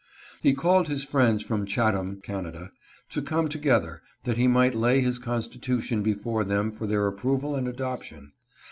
[0.41, 2.71] He called his friends from Chatham (Canada)
[3.11, 7.67] to come together, that he might lay his constitution before them for their approval and
[7.67, 8.31] adoption.